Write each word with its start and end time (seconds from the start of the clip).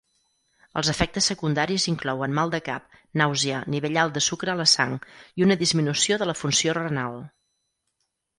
Els 0.79 0.87
efectes 0.91 1.25
secundaris 1.31 1.83
inclouen 1.91 2.33
mal 2.39 2.53
de 2.55 2.59
cap, 2.69 2.97
nàusea, 3.21 3.59
nivell 3.75 4.01
alt 4.05 4.17
de 4.17 4.25
sucre 4.29 4.55
a 4.55 4.57
la 4.63 4.67
sang 4.73 4.97
i 5.43 5.47
una 5.49 5.59
disminució 5.61 6.19
de 6.23 6.31
la 6.31 6.37
funció 6.43 6.77
renal. 6.81 7.21